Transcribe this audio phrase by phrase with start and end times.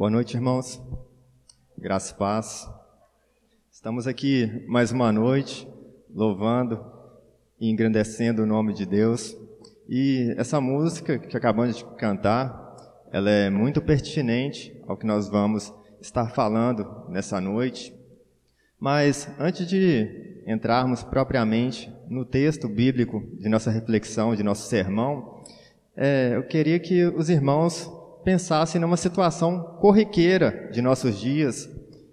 [0.00, 0.80] Boa noite, irmãos.
[1.76, 2.66] Graça e paz.
[3.70, 5.68] Estamos aqui mais uma noite,
[6.08, 6.82] louvando
[7.60, 9.36] e engrandecendo o nome de Deus.
[9.86, 12.74] E essa música que acabamos de cantar,
[13.12, 15.70] ela é muito pertinente ao que nós vamos
[16.00, 17.94] estar falando nessa noite.
[18.78, 25.44] Mas antes de entrarmos propriamente no texto bíblico de nossa reflexão, de nosso sermão,
[25.94, 31.68] é, eu queria que os irmãos pensassem numa situação corriqueira de nossos dias,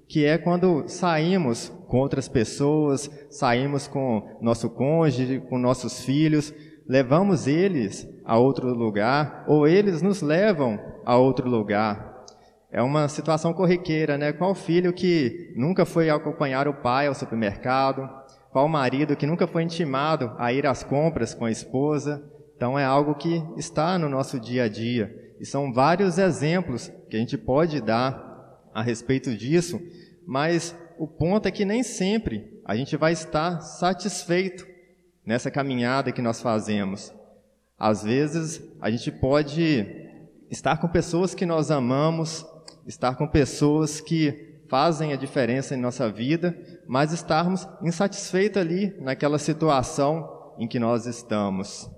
[0.08, 6.54] que é quando saímos com outras pessoas, saímos com nosso cônjuge, com nossos filhos,
[6.88, 12.26] levamos eles a outro lugar, ou eles nos levam a outro lugar.
[12.72, 14.34] É uma situação corriqueira, né?
[14.34, 18.08] Qual filho que nunca foi acompanhar o pai ao supermercado?
[18.52, 22.22] Qual marido que nunca foi intimado a ir às compras com a esposa?
[22.56, 25.14] Então é algo que está no nosso dia a dia.
[25.40, 29.80] E são vários exemplos que a gente pode dar a respeito disso,
[30.26, 34.68] mas o ponto é que nem sempre a gente vai estar satisfeito
[35.26, 37.14] nessa caminhada que nós fazemos.
[37.78, 39.86] Às vezes a gente pode
[40.50, 42.46] estar com pessoas que nós amamos,
[42.86, 46.58] estar com pessoas que fazem a diferença em nossa vida,
[46.88, 51.90] mas estarmos insatisfeitos ali naquela situação em que nós estamos.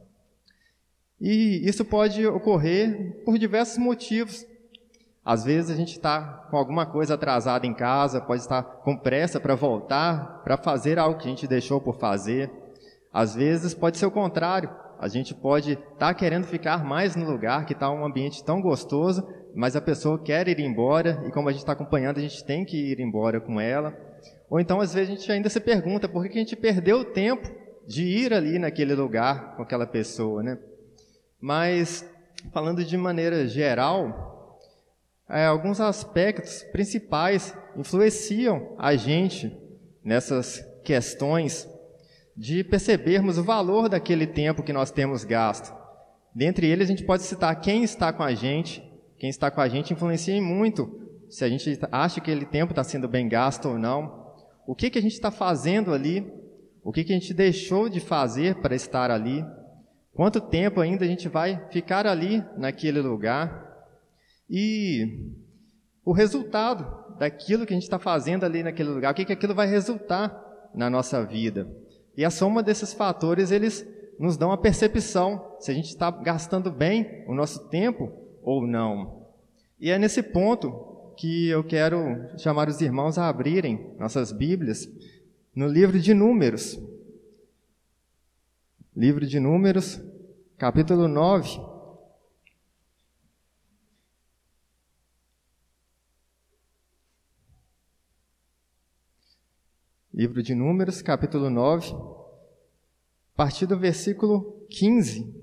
[1.22, 4.46] E isso pode ocorrer por diversos motivos.
[5.24, 9.40] Às vezes a gente está com alguma coisa atrasada em casa, pode estar com pressa
[9.40, 12.50] para voltar, para fazer algo que a gente deixou por fazer.
[13.14, 14.70] Às vezes pode ser o contrário.
[14.98, 18.62] A gente pode estar tá querendo ficar mais no lugar que está um ambiente tão
[18.62, 22.44] gostoso, mas a pessoa quer ir embora e como a gente está acompanhando, a gente
[22.44, 23.94] tem que ir embora com ela.
[24.50, 27.06] Ou então às vezes a gente ainda se pergunta por que a gente perdeu o
[27.06, 27.50] tempo
[27.88, 30.58] de ir ali naquele lugar com aquela pessoa, né?
[31.42, 32.06] Mas,
[32.52, 34.60] falando de maneira geral,
[35.30, 39.56] é, alguns aspectos principais influenciam a gente
[40.04, 41.68] nessas questões
[42.36, 45.78] de percebermos o valor daquele tempo que nós temos gasto.
[46.34, 48.84] Dentre eles, a gente pode citar quem está com a gente.
[49.18, 51.00] Quem está com a gente influencia muito
[51.30, 54.34] se a gente acha que aquele tempo está sendo bem gasto ou não.
[54.66, 56.26] O que, que a gente está fazendo ali?
[56.84, 59.46] O que, que a gente deixou de fazer para estar ali?
[60.20, 63.88] Quanto tempo ainda a gente vai ficar ali naquele lugar?
[64.50, 65.32] E
[66.04, 69.56] o resultado daquilo que a gente está fazendo ali naquele lugar, o que, que aquilo
[69.56, 70.38] vai resultar
[70.76, 71.74] na nossa vida?
[72.18, 73.88] E a soma desses fatores, eles
[74.20, 78.12] nos dão a percepção se a gente está gastando bem o nosso tempo
[78.44, 79.26] ou não.
[79.80, 84.86] E é nesse ponto que eu quero chamar os irmãos a abrirem nossas Bíblias
[85.56, 86.78] no livro de Números.
[88.94, 90.09] Livro de Números,
[90.60, 91.58] capítulo 9.
[100.14, 105.34] Livro de Números, capítulo 9, a partir do versículo 15.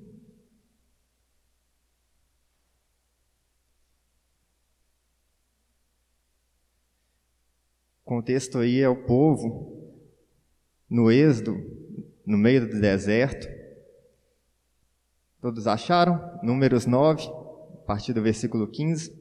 [8.04, 10.04] O contexto aí é o povo
[10.90, 11.54] no êxodo,
[12.26, 13.55] no meio do deserto,
[15.40, 16.38] Todos acharam?
[16.42, 17.28] Números 9,
[17.74, 19.16] a partir do versículo 15.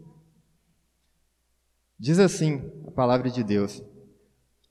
[1.99, 3.83] Diz assim a palavra de Deus: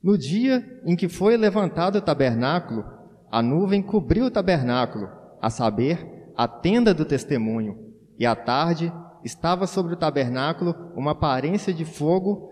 [0.01, 2.85] No dia em que foi levantado o tabernáculo,
[3.31, 5.09] a nuvem cobriu o tabernáculo,
[5.41, 8.91] a saber, a tenda do testemunho, e à tarde
[9.23, 12.51] estava sobre o tabernáculo uma aparência de fogo,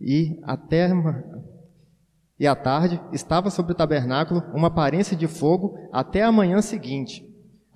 [0.00, 0.40] e
[2.38, 7.24] e à tarde estava sobre o tabernáculo uma aparência de fogo até a manhã seguinte.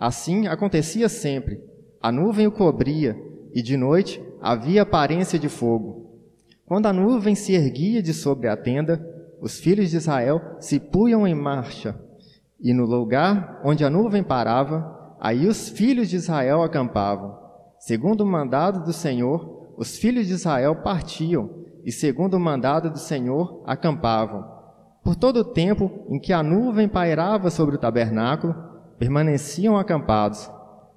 [0.00, 1.62] Assim acontecia sempre.
[2.00, 3.15] A nuvem o cobria,
[3.53, 6.22] e de noite havia aparência de fogo.
[6.65, 8.99] Quando a nuvem se erguia de sobre a tenda,
[9.43, 12.00] os filhos de Israel se punham em marcha,
[12.59, 17.38] e no lugar onde a nuvem parava, aí os filhos de Israel acampavam.
[17.78, 21.50] Segundo o mandado do Senhor, os filhos de Israel partiam,
[21.85, 24.47] e segundo o mandado do Senhor, acampavam.
[25.05, 28.69] Por todo o tempo em que a nuvem pairava sobre o tabernáculo,
[29.00, 30.50] permaneciam acampados.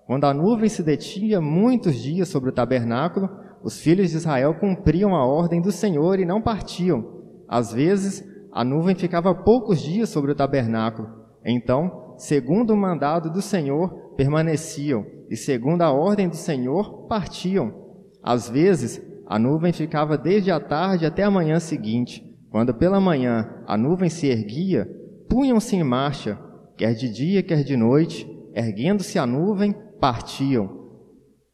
[0.06, 3.30] Quando a nuvem se detinha muitos dias sobre o tabernáculo,
[3.64, 7.24] os filhos de Israel cumpriam a ordem do Senhor e não partiam.
[7.48, 8.22] Às vezes,
[8.52, 11.08] a nuvem ficava poucos dias sobre o tabernáculo.
[11.46, 17.74] Então, segundo o mandado do Senhor, permaneciam, e segundo a ordem do Senhor, partiam.
[18.22, 22.22] Às vezes, a nuvem ficava desde a tarde até a manhã seguinte.
[22.52, 24.88] Quando pela manhã a nuvem se erguia,
[25.30, 26.38] punham-se em marcha,
[26.78, 30.84] quer de dia, quer de noite, erguendo-se a nuvem, partiam.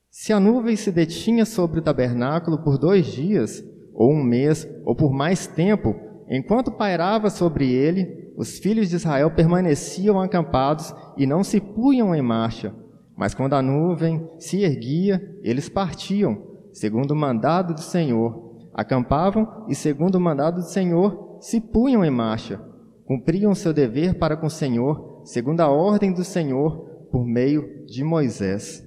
[0.10, 3.64] Se a nuvem se detinha sobre o tabernáculo por dois dias,
[3.94, 5.96] ou um mês, ou por mais tempo,
[6.30, 12.22] enquanto pairava sobre ele, os filhos de Israel permaneciam acampados e não se punham em
[12.22, 12.74] marcha.
[13.18, 16.42] Mas quando a nuvem se erguia, eles partiam,
[16.72, 18.56] segundo o mandado do Senhor.
[18.74, 22.62] Acampavam e, segundo o mandado do Senhor, se punham em marcha.
[23.06, 28.04] Cumpriam seu dever para com o Senhor, segundo a ordem do Senhor, por meio de
[28.04, 28.84] Moisés.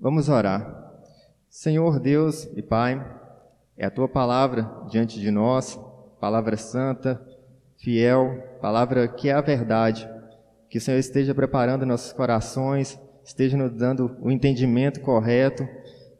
[0.00, 0.92] Vamos orar.
[1.48, 3.04] Senhor Deus e Pai,
[3.76, 5.76] é a tua palavra diante de nós,
[6.20, 7.20] palavra santa,
[7.78, 10.08] fiel, palavra que é a verdade.
[10.68, 15.66] Que o Senhor esteja preparando nossos corações, esteja nos dando o entendimento correto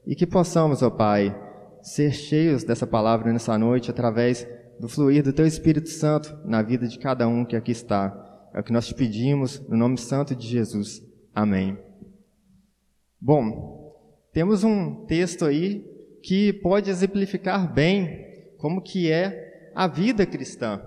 [0.04, 1.40] e que possamos, ó Pai,
[1.80, 4.44] ser cheios dessa palavra nessa noite através
[4.80, 8.29] do fluir do Teu Espírito Santo na vida de cada um que aqui está.
[8.52, 11.02] É o que nós te pedimos no nome santo de Jesus.
[11.32, 11.78] Amém.
[13.20, 13.94] Bom,
[14.32, 15.84] temos um texto aí
[16.22, 18.26] que pode exemplificar bem
[18.58, 20.82] como que é a vida cristã.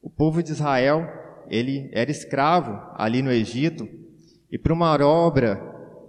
[0.00, 1.06] O povo de Israel,
[1.48, 3.88] ele era escravo ali no Egito,
[4.50, 5.60] e por uma obra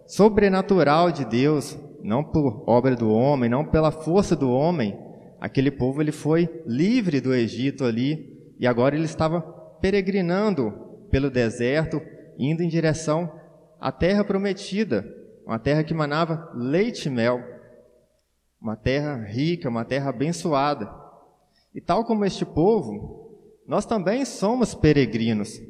[0.07, 4.97] sobrenatural de Deus, não por obra do homem, não pela força do homem,
[5.39, 10.71] aquele povo ele foi livre do Egito ali, e agora ele estava peregrinando
[11.11, 12.01] pelo deserto,
[12.39, 13.37] indo em direção
[13.81, 15.05] à terra prometida,
[15.45, 17.43] uma terra que manava leite e mel,
[18.61, 20.89] uma terra rica, uma terra abençoada.
[21.75, 23.37] E tal como este povo,
[23.67, 25.61] nós também somos peregrinos.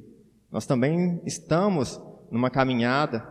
[0.51, 1.99] Nós também estamos
[2.29, 3.27] numa caminhada.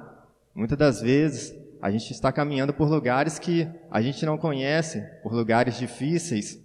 [0.53, 5.33] Muitas das vezes a gente está caminhando por lugares que a gente não conhece, por
[5.33, 6.61] lugares difíceis,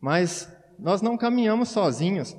[0.00, 2.34] mas nós não caminhamos sozinhos.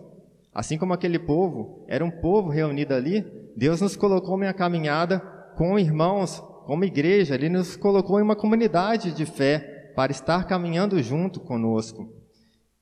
[0.53, 5.19] Assim como aquele povo era um povo reunido ali, Deus nos colocou em uma caminhada
[5.57, 11.01] com irmãos, como igreja, Ele nos colocou em uma comunidade de fé para estar caminhando
[11.01, 12.11] junto conosco.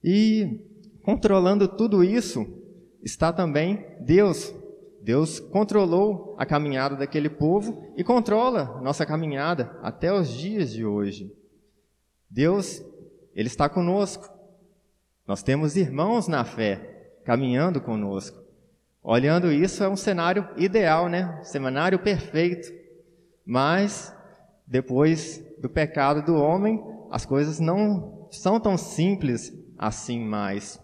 [0.03, 0.59] E
[1.03, 2.45] controlando tudo isso
[3.01, 4.53] está também Deus.
[5.01, 11.33] Deus controlou a caminhada daquele povo e controla nossa caminhada até os dias de hoje.
[12.29, 12.83] Deus,
[13.33, 14.29] Ele está conosco.
[15.27, 16.90] Nós temos irmãos na fé
[17.23, 18.41] caminhando conosco.
[19.03, 21.39] Olhando isso, é um cenário ideal, né?
[21.41, 22.71] Um cenário perfeito.
[23.45, 24.15] Mas,
[24.67, 30.79] depois do pecado do homem, as coisas não são tão simples assim mais.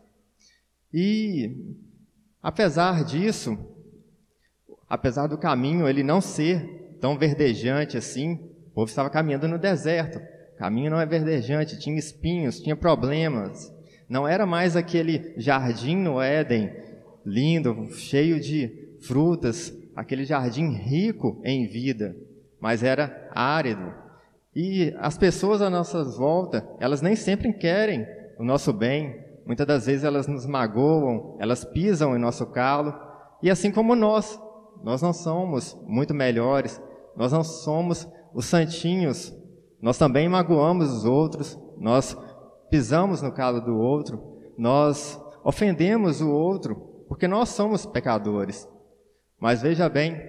[0.93, 1.55] E,
[2.41, 3.57] apesar disso,
[4.89, 8.33] apesar do caminho ele não ser tão verdejante assim,
[8.67, 10.17] o povo estava caminhando no deserto.
[10.55, 13.71] O caminho não é verdejante, tinha espinhos, tinha problemas.
[14.09, 16.71] Não era mais aquele jardim no Éden,
[17.25, 22.15] lindo, cheio de frutas, aquele jardim rico em vida,
[22.59, 23.93] mas era árido.
[24.55, 28.07] E as pessoas à nossa volta, elas nem sempre querem
[28.39, 29.23] o nosso bem.
[29.45, 32.93] Muitas das vezes elas nos magoam, elas pisam em nosso calo.
[33.43, 34.39] E assim como nós,
[34.83, 36.81] nós não somos muito melhores,
[37.15, 39.35] nós não somos os santinhos,
[39.81, 42.17] nós também magoamos os outros, nós
[42.69, 46.75] pisamos no calo do outro, nós ofendemos o outro,
[47.07, 48.67] porque nós somos pecadores.
[49.39, 50.19] Mas veja bem,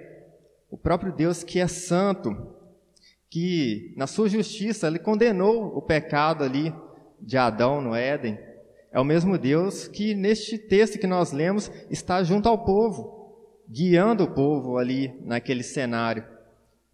[0.70, 2.36] o próprio Deus que é santo,
[3.30, 6.74] que na sua justiça ele condenou o pecado ali
[7.20, 8.38] de Adão no Éden,
[8.90, 14.24] é o mesmo Deus que neste texto que nós lemos está junto ao povo, guiando
[14.24, 16.24] o povo ali naquele cenário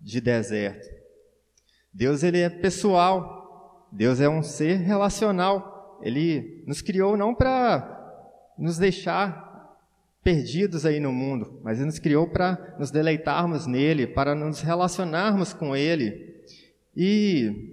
[0.01, 0.89] de deserto.
[1.93, 3.44] Deus ele é pessoal,
[3.95, 6.01] Deus é um ser relacional.
[6.03, 7.91] Ele nos criou não para
[8.59, 9.45] nos deixar
[10.23, 15.53] perdidos aí no mundo, mas Ele nos criou para nos deleitarmos nele, para nos relacionarmos
[15.53, 16.43] com Ele.
[16.97, 17.73] E,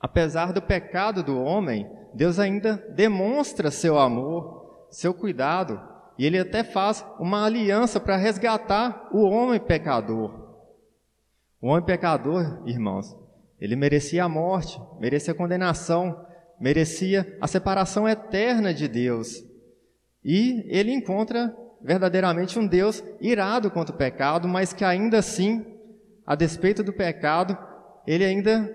[0.00, 5.80] apesar do pecado do homem, Deus ainda demonstra seu amor, seu cuidado,
[6.18, 10.46] e Ele até faz uma aliança para resgatar o homem pecador.
[11.60, 13.14] O homem pecador, irmãos,
[13.60, 16.26] ele merecia a morte, merecia a condenação,
[16.60, 19.42] merecia a separação eterna de Deus.
[20.24, 25.64] E ele encontra verdadeiramente um Deus irado contra o pecado, mas que ainda assim,
[26.26, 27.56] a despeito do pecado,
[28.06, 28.68] ele ainda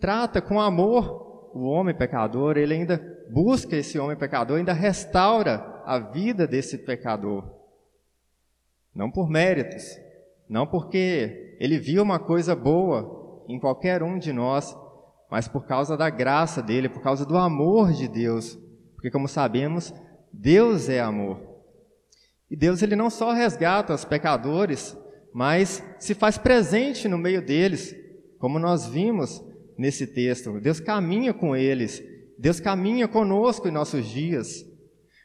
[0.00, 3.00] trata com amor o homem pecador, ele ainda
[3.30, 7.44] busca esse homem pecador, ainda restaura a vida desse pecador.
[8.94, 9.98] Não por méritos,
[10.48, 14.76] não porque ele viu uma coisa boa em qualquer um de nós,
[15.30, 18.58] mas por causa da graça dele, por causa do amor de Deus.
[18.94, 19.92] Porque como sabemos,
[20.32, 21.40] Deus é amor.
[22.50, 24.96] E Deus ele não só resgata os pecadores,
[25.32, 27.94] mas se faz presente no meio deles,
[28.38, 29.42] como nós vimos
[29.78, 30.60] nesse texto.
[30.60, 32.02] Deus caminha com eles,
[32.38, 34.64] Deus caminha conosco em nossos dias.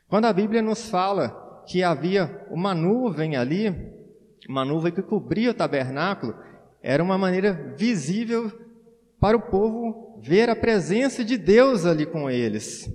[0.07, 3.75] Quando a Bíblia nos fala que havia uma nuvem ali,
[4.47, 6.33] uma nuvem que cobria o tabernáculo,
[6.81, 8.51] era uma maneira visível
[9.19, 12.89] para o povo ver a presença de Deus ali com eles.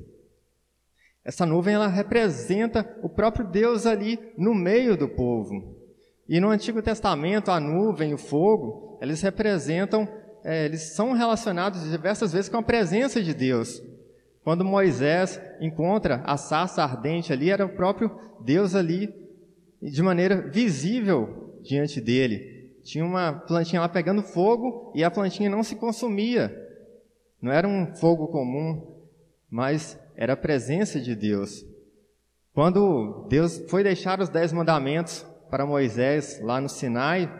[1.24, 5.76] Essa nuvem ela representa o próprio Deus ali no meio do povo.
[6.28, 10.08] E no Antigo Testamento a nuvem, o fogo, eles representam,
[10.44, 13.82] é, eles são relacionados diversas vezes com a presença de Deus.
[14.42, 18.10] Quando Moisés encontra a sarça ardente ali, era o próprio
[18.44, 19.08] Deus ali
[19.80, 22.51] de maneira visível diante dele.
[22.82, 26.54] Tinha uma plantinha lá pegando fogo e a plantinha não se consumia.
[27.40, 29.00] Não era um fogo comum,
[29.50, 31.64] mas era a presença de Deus.
[32.52, 37.30] Quando Deus foi deixar os dez mandamentos para Moisés lá no Sinai,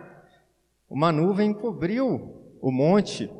[0.88, 3.30] uma nuvem cobriu o monte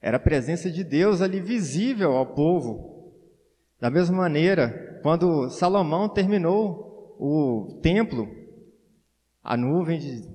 [0.00, 3.12] era a presença de Deus ali visível ao povo.
[3.78, 8.28] Da mesma maneira, quando Salomão terminou o templo,
[9.42, 10.28] a nuvem de,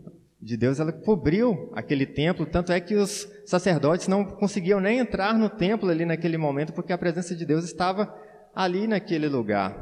[0.45, 5.33] de Deus ela cobriu aquele templo, tanto é que os sacerdotes não conseguiam nem entrar
[5.33, 8.15] no templo ali naquele momento, porque a presença de Deus estava
[8.53, 9.75] ali naquele lugar.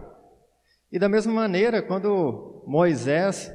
[0.90, 3.52] E da mesma maneira, quando Moisés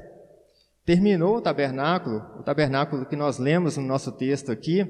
[0.84, 4.86] terminou o tabernáculo, o tabernáculo que nós lemos no nosso texto aqui,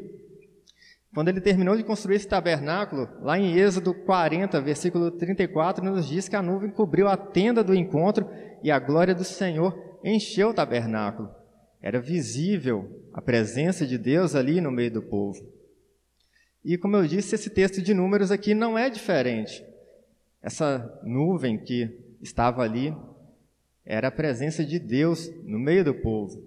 [1.14, 6.28] quando ele terminou de construir esse tabernáculo, lá em Êxodo 40, versículo 34, nos diz
[6.28, 8.28] que a nuvem cobriu a tenda do encontro
[8.60, 11.37] e a glória do Senhor encheu o tabernáculo.
[11.80, 15.46] Era visível a presença de Deus ali no meio do povo.
[16.64, 19.64] E como eu disse, esse texto de Números aqui não é diferente.
[20.42, 22.94] Essa nuvem que estava ali
[23.84, 26.42] era a presença de Deus no meio do povo.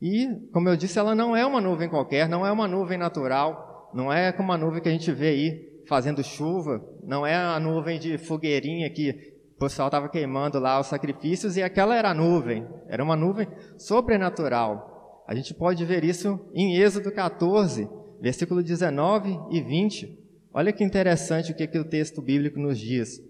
[0.00, 3.90] E, como eu disse, ela não é uma nuvem qualquer, não é uma nuvem natural,
[3.94, 7.60] não é como a nuvem que a gente vê aí fazendo chuva, não é a
[7.60, 12.14] nuvem de fogueirinha que o pessoal estava queimando lá os sacrifícios e aquela era a
[12.14, 13.46] nuvem, era uma nuvem
[13.78, 15.24] sobrenatural.
[15.28, 17.88] A gente pode ver isso em Êxodo 14,
[18.20, 20.18] versículo 19 e 20.
[20.52, 23.20] Olha que interessante o que, que o texto bíblico nos diz.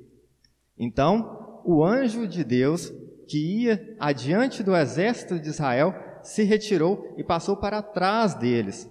[0.78, 2.92] Então, o anjo de Deus,
[3.28, 8.90] que ia adiante do exército de Israel, se retirou e passou para trás deles.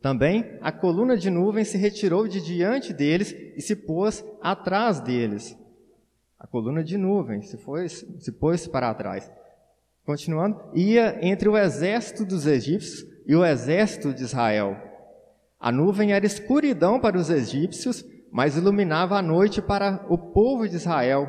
[0.00, 5.58] Também a coluna de nuvem se retirou de diante deles e se pôs atrás deles.
[6.44, 9.32] A coluna de nuvem se, foi, se pôs para trás.
[10.04, 14.76] Continuando, ia entre o exército dos egípcios e o exército de Israel.
[15.58, 20.76] A nuvem era escuridão para os egípcios, mas iluminava a noite para o povo de
[20.76, 21.26] Israel,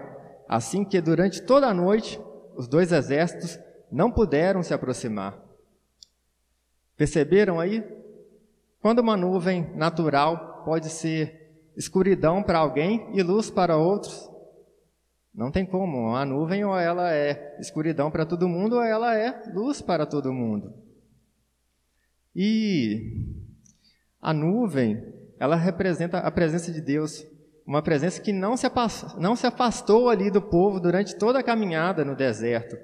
[0.50, 2.20] assim que durante toda a noite
[2.58, 3.58] os dois exércitos
[3.90, 5.42] não puderam se aproximar.
[6.98, 7.82] Perceberam aí?
[8.82, 14.35] Quando uma nuvem natural pode ser escuridão para alguém e luz para outros,
[15.36, 16.16] não tem como.
[16.16, 20.34] A nuvem ou ela é escuridão para todo mundo ou ela é luz para todo
[20.34, 20.74] mundo.
[22.36, 23.36] E
[24.22, 25.04] a nuvem,
[25.40, 27.26] ela representa a presença de Deus,
[27.66, 28.68] uma presença que não se,
[29.18, 32.78] não se afastou ali do povo durante toda a caminhada no deserto.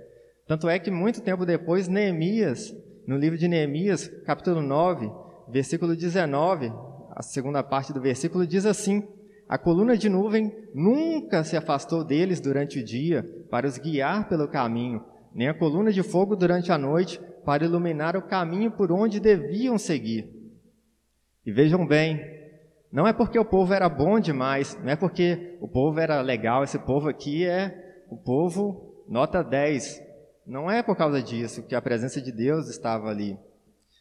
[0.47, 2.73] Tanto é que muito tempo depois, Neemias
[3.07, 5.11] no livro de Neemias, capítulo 9,
[5.49, 6.71] versículo 19,
[7.13, 9.07] a segunda parte do versículo diz assim:
[9.51, 14.47] A coluna de nuvem nunca se afastou deles durante o dia para os guiar pelo
[14.47, 15.03] caminho,
[15.35, 19.77] nem a coluna de fogo durante a noite para iluminar o caminho por onde deviam
[19.77, 20.29] seguir.
[21.45, 22.21] E vejam bem,
[22.89, 26.63] não é porque o povo era bom demais, não é porque o povo era legal,
[26.63, 30.01] esse povo aqui é o povo nota 10,
[30.47, 33.37] não é por causa disso que a presença de Deus estava ali.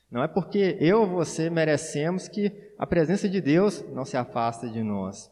[0.08, 4.68] Não é porque eu ou você merecemos que a presença de Deus não se afasta
[4.68, 5.28] de nós.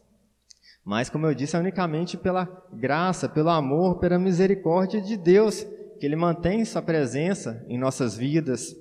[0.89, 5.63] Mas, como eu disse, é unicamente pela graça, pelo amor, pela misericórdia de Deus
[5.99, 8.75] que Ele mantém Sua presença em nossas vidas.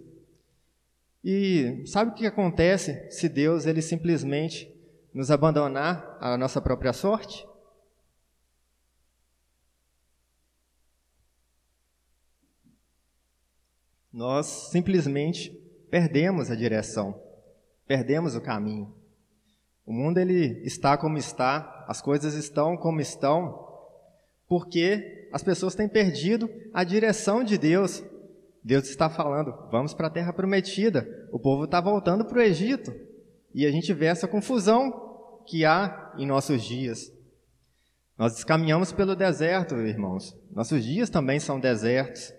[1.22, 4.74] E sabe o que acontece se Deus ele simplesmente
[5.12, 7.46] nos abandonar à nossa própria sorte?
[14.10, 15.50] nós simplesmente
[15.90, 17.22] perdemos a direção,
[17.86, 18.97] perdemos o caminho.
[19.88, 23.66] O mundo ele está como está, as coisas estão como estão,
[24.46, 28.04] porque as pessoas têm perdido a direção de Deus.
[28.62, 31.08] Deus está falando, vamos para a terra prometida.
[31.32, 32.94] O povo está voltando para o Egito.
[33.54, 37.10] E a gente vê essa confusão que há em nossos dias.
[38.18, 40.36] Nós caminhamos pelo deserto, irmãos.
[40.50, 42.30] Nossos dias também são desertos.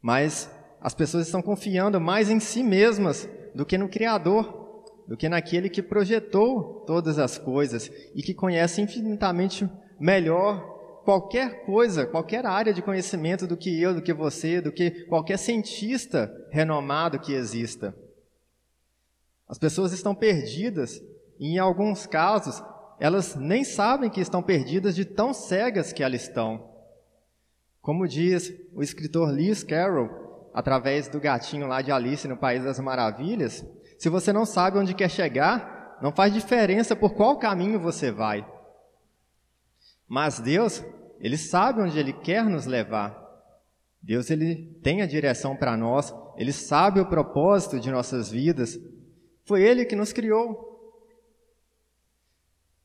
[0.00, 4.57] Mas as pessoas estão confiando mais em si mesmas do que no Criador,
[5.08, 12.06] do que naquele que projetou todas as coisas e que conhece infinitamente melhor qualquer coisa,
[12.06, 17.18] qualquer área de conhecimento do que eu, do que você, do que qualquer cientista renomado
[17.18, 17.96] que exista.
[19.48, 21.02] As pessoas estão perdidas
[21.40, 22.62] e, em alguns casos,
[23.00, 26.68] elas nem sabem que estão perdidas de tão cegas que elas estão.
[27.80, 32.78] Como diz o escritor Lewis Carroll, através do gatinho lá de Alice no País das
[32.78, 33.64] Maravilhas,
[33.98, 38.46] se você não sabe onde quer chegar, não faz diferença por qual caminho você vai.
[40.06, 40.82] Mas Deus,
[41.20, 43.26] ele sabe onde ele quer nos levar.
[44.00, 48.78] Deus ele tem a direção para nós, ele sabe o propósito de nossas vidas.
[49.44, 50.66] Foi ele que nos criou.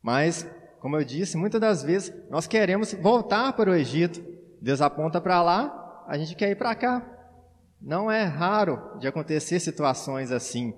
[0.02, 0.46] Mas,
[0.80, 4.22] como eu disse, muitas das vezes nós queremos voltar para o Egito.
[4.60, 7.08] Deus aponta para lá, a gente quer ir para cá.
[7.80, 10.74] Não é raro de acontecer situações assim.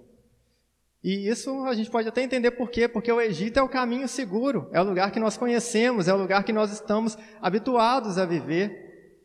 [1.06, 4.08] E isso a gente pode até entender por quê, porque o Egito é o caminho
[4.08, 8.26] seguro, é o lugar que nós conhecemos, é o lugar que nós estamos habituados a
[8.26, 9.22] viver.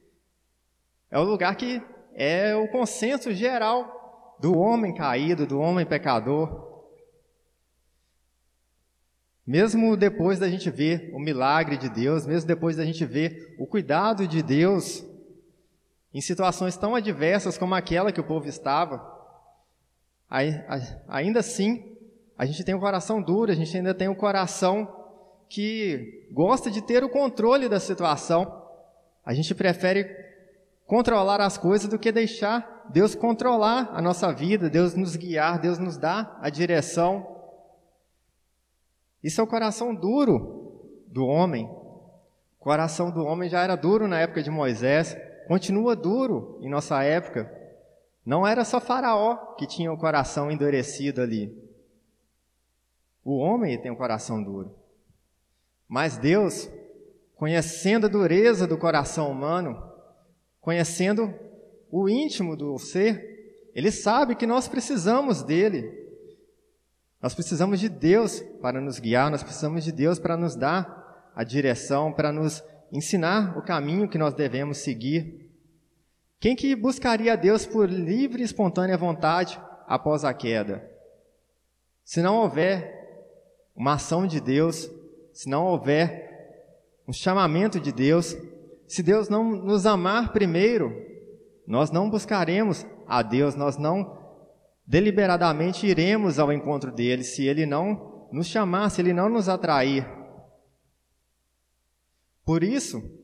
[1.11, 1.81] É o lugar que
[2.13, 6.69] é o consenso geral do homem caído, do homem pecador.
[9.47, 13.67] Mesmo depois da gente ver o milagre de Deus, mesmo depois da gente ver o
[13.67, 15.03] cuidado de Deus
[16.13, 19.20] em situações tão adversas como aquela que o povo estava,
[20.31, 21.97] ainda assim,
[22.39, 24.89] a gente tem um coração duro, a gente ainda tem um coração
[25.49, 28.63] que gosta de ter o controle da situação.
[29.25, 30.05] A gente prefere
[30.87, 35.79] controlar as coisas do que deixar Deus controlar a nossa vida, Deus nos guiar, Deus
[35.79, 37.39] nos dar a direção.
[39.23, 41.67] Isso é o coração duro do homem.
[41.67, 47.03] O coração do homem já era duro na época de Moisés, continua duro em nossa
[47.03, 47.60] época.
[48.31, 51.53] Não era só Faraó que tinha o coração endurecido ali.
[53.25, 54.73] O homem tem um coração duro.
[55.89, 56.71] Mas Deus,
[57.35, 59.83] conhecendo a dureza do coração humano,
[60.61, 61.35] conhecendo
[61.91, 65.93] o íntimo do ser, ele sabe que nós precisamos dele.
[67.21, 71.43] Nós precisamos de Deus para nos guiar, nós precisamos de Deus para nos dar a
[71.43, 72.63] direção, para nos
[72.93, 75.50] ensinar o caminho que nós devemos seguir.
[76.41, 80.83] Quem que buscaria Deus por livre e espontânea vontade após a queda?
[82.03, 82.99] Se não houver
[83.77, 84.91] uma ação de Deus,
[85.35, 86.31] se não houver
[87.07, 88.35] um chamamento de Deus,
[88.89, 90.91] se Deus não nos amar primeiro,
[91.67, 94.19] nós não buscaremos a Deus, nós não
[94.87, 100.09] deliberadamente iremos ao encontro dele, se ele não nos chamar, se ele não nos atrair.
[102.45, 103.20] Por isso,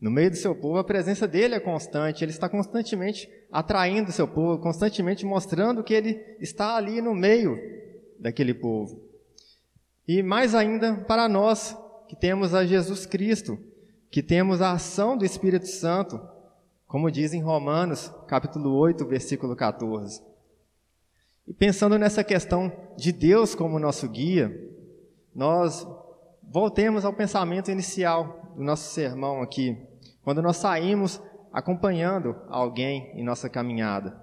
[0.00, 4.12] no meio do seu povo, a presença dele é constante, ele está constantemente atraindo o
[4.12, 7.58] seu povo, constantemente mostrando que ele está ali no meio
[8.18, 9.02] daquele povo.
[10.06, 11.76] E mais ainda para nós
[12.08, 13.58] que temos a Jesus Cristo,
[14.10, 16.20] que temos a ação do Espírito Santo,
[16.86, 20.22] como diz em Romanos, capítulo 8, versículo 14.
[21.46, 24.54] E pensando nessa questão de Deus como nosso guia,
[25.34, 25.86] nós
[26.50, 29.76] voltemos ao pensamento inicial do nosso sermão aqui.
[30.22, 34.22] Quando nós saímos acompanhando alguém em nossa caminhada.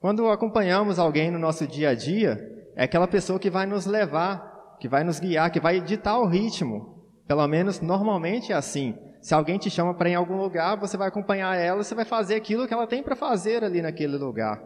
[0.00, 2.38] Quando acompanhamos alguém no nosso dia a dia,
[2.76, 6.26] é aquela pessoa que vai nos levar, que vai nos guiar, que vai ditar o
[6.26, 7.02] ritmo.
[7.26, 8.94] Pelo menos normalmente é assim.
[9.20, 12.04] Se alguém te chama para ir em algum lugar, você vai acompanhar ela, você vai
[12.04, 14.62] fazer aquilo que ela tem para fazer ali naquele lugar.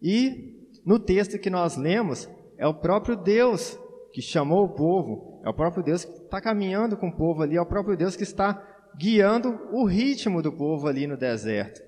[0.00, 3.78] E no texto que nós lemos, é o próprio Deus
[4.12, 7.56] que chamou o povo, é o próprio Deus que está caminhando com o povo ali,
[7.56, 8.62] é o próprio Deus que está
[8.96, 11.80] guiando o ritmo do povo ali no deserto.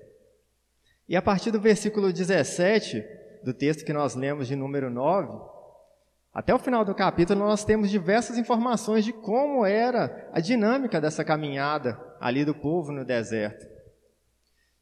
[1.07, 3.03] E a partir do versículo 17
[3.43, 5.55] do texto que nós lemos de número 9,
[6.33, 11.23] até o final do capítulo nós temos diversas informações de como era a dinâmica dessa
[11.23, 13.65] caminhada ali do povo no deserto.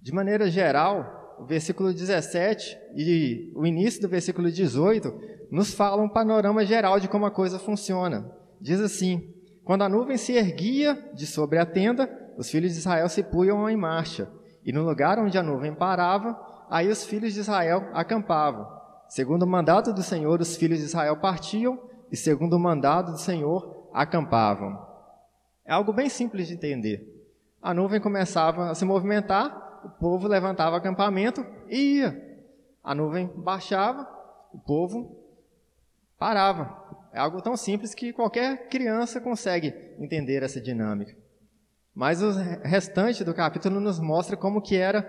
[0.02, 5.14] De maneira geral, o versículo 17 e o início do versículo 18
[5.52, 8.43] nos falam um panorama geral de como a coisa funciona.
[8.64, 9.30] Diz assim:
[9.66, 13.70] quando a nuvem se erguia de sobre a tenda, os filhos de Israel se punham
[13.70, 14.32] em marcha,
[14.64, 18.66] e no lugar onde a nuvem parava, aí os filhos de Israel acampavam.
[19.10, 21.78] Segundo o mandado do Senhor, os filhos de Israel partiam,
[22.10, 24.82] e segundo o mandado do Senhor, acampavam.
[25.66, 27.06] É algo bem simples de entender.
[27.62, 32.40] A nuvem começava a se movimentar, o povo levantava acampamento e ia.
[32.82, 34.08] A nuvem baixava,
[34.54, 35.18] o povo
[36.18, 36.83] parava.
[37.14, 41.16] É algo tão simples que qualquer criança consegue entender essa dinâmica.
[41.94, 42.32] Mas o
[42.64, 45.08] restante do capítulo nos mostra como que era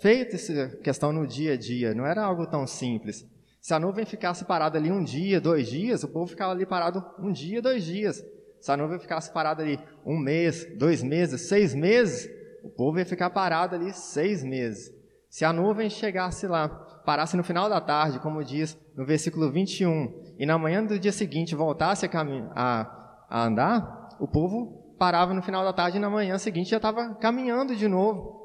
[0.00, 1.94] feita essa questão no dia a dia.
[1.94, 3.24] Não era algo tão simples.
[3.60, 7.04] Se a nuvem ficasse parada ali um dia, dois dias, o povo ficava ali parado
[7.20, 8.22] um dia, dois dias.
[8.60, 12.28] Se a nuvem ficasse parada ali um mês, dois meses, seis meses,
[12.64, 14.92] o povo ia ficar parado ali seis meses.
[15.30, 16.68] Se a nuvem chegasse lá,
[17.04, 21.12] parasse no final da tarde, como diz no versículo 21, e na manhã do dia
[21.12, 22.10] seguinte voltasse a,
[22.54, 26.76] a, a andar, o povo parava no final da tarde e na manhã seguinte já
[26.76, 28.42] estava caminhando de novo.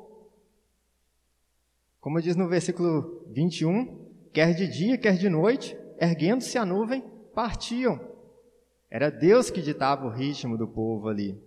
[1.99, 7.99] Como diz no versículo 21, quer de dia, quer de noite, erguendo-se a nuvem, partiam.
[8.89, 11.38] Era Deus que ditava o ritmo do povo ali.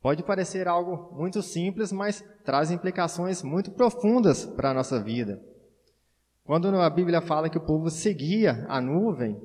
[0.00, 5.42] Pode parecer algo muito simples, mas traz implicações muito profundas para a nossa vida.
[6.48, 9.38] Quando a Bíblia fala que o povo seguia a nuvem,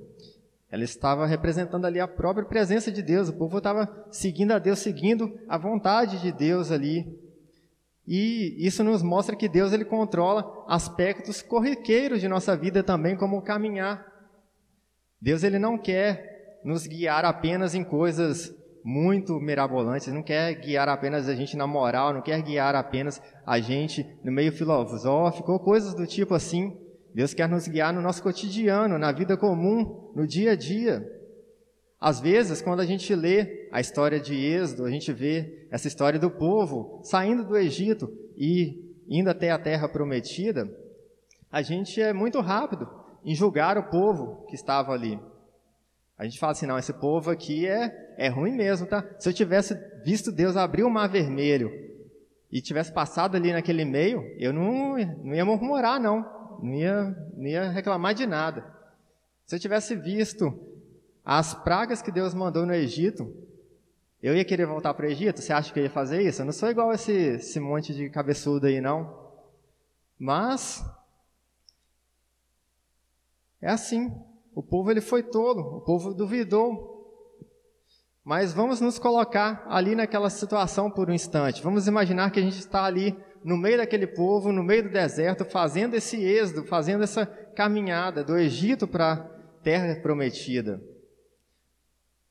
[0.71, 3.27] ela estava representando ali a própria presença de Deus.
[3.27, 7.05] O povo estava seguindo a Deus, seguindo a vontade de Deus ali.
[8.07, 13.41] E isso nos mostra que Deus ele controla aspectos corriqueiros de nossa vida também, como
[13.41, 14.07] caminhar.
[15.21, 21.27] Deus ele não quer nos guiar apenas em coisas muito mirabolantes, não quer guiar apenas
[21.27, 25.93] a gente na moral, não quer guiar apenas a gente no meio filosófico ou coisas
[25.93, 26.81] do tipo assim.
[27.13, 31.07] Deus quer nos guiar no nosso cotidiano, na vida comum, no dia a dia.
[31.99, 36.19] Às vezes, quando a gente lê a história de Êxodo, a gente vê essa história
[36.19, 40.69] do povo saindo do Egito e indo até a terra prometida,
[41.51, 42.89] a gente é muito rápido
[43.23, 45.19] em julgar o povo que estava ali.
[46.17, 49.03] A gente fala assim, não, esse povo aqui é, é ruim mesmo, tá?
[49.19, 51.71] Se eu tivesse visto Deus abrir o mar vermelho
[52.51, 56.23] e tivesse passado ali naquele meio, eu não, não ia murmurar, não.
[56.63, 58.65] Não ia, não ia reclamar de nada.
[59.45, 60.57] Se eu tivesse visto
[61.25, 63.35] as pragas que Deus mandou no Egito,
[64.21, 65.41] eu ia querer voltar para o Egito?
[65.41, 66.41] Você acha que eu ia fazer isso?
[66.41, 69.13] Eu não sou igual esse, esse monte de cabeçudo aí, não.
[70.17, 70.81] Mas
[73.61, 74.09] é assim.
[74.55, 76.93] O povo ele foi tolo, o povo duvidou.
[78.23, 81.61] Mas vamos nos colocar ali naquela situação por um instante.
[81.61, 85.45] Vamos imaginar que a gente está ali no meio daquele povo, no meio do deserto,
[85.45, 89.15] fazendo esse êxodo, fazendo essa caminhada do Egito para a
[89.63, 90.81] terra prometida.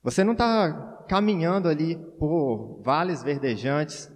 [0.03, 4.11] Você não está caminhando ali por vales verdejantes.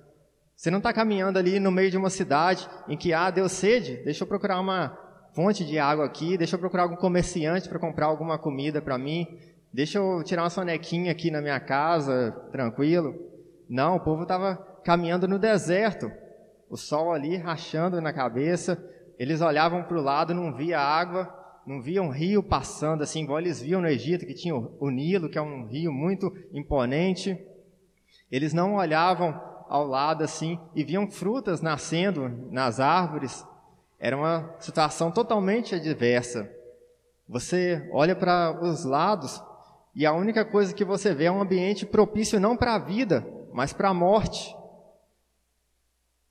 [0.56, 3.98] Você não está caminhando ali no meio de uma cidade em que, ah, deu sede,
[4.04, 4.98] deixa eu procurar uma
[5.34, 9.28] fonte de água aqui, deixa eu procurar algum comerciante para comprar alguma comida para mim,
[9.72, 13.14] deixa eu tirar uma sonequinha aqui na minha casa, tranquilo.
[13.70, 16.12] Não, o povo estava caminhando no deserto,
[16.70, 18.78] o sol ali rachando na cabeça,
[19.18, 21.34] eles olhavam para o lado, não via água,
[21.66, 25.30] não via um rio passando assim, igual eles viam no Egito, que tinha o Nilo,
[25.30, 27.38] que é um rio muito imponente.
[28.32, 33.46] Eles não olhavam ao lado assim e viam frutas nascendo nas árvores.
[34.00, 36.50] Era uma situação totalmente adversa.
[37.28, 39.44] Você olha para os lados
[39.94, 43.28] e a única coisa que você vê é um ambiente propício não para a vida,
[43.52, 44.56] mas para a morte.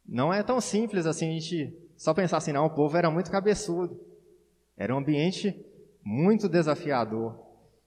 [0.08, 3.30] Não é tão simples assim a gente só pensar assim, não, o povo era muito
[3.30, 3.98] cabeçudo.
[4.76, 5.64] Era um ambiente
[6.04, 7.34] muito desafiador.